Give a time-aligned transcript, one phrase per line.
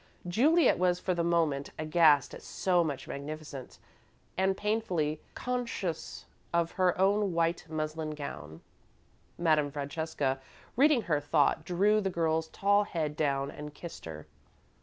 [0.27, 3.77] Juliet was for the moment aghast at so much magnificence
[4.35, 8.61] and painfully conscious of her own white muslin gown.
[9.37, 10.41] Madame Francesca,
[10.75, 14.25] reading her thought, drew the girl's tall head down and kissed her.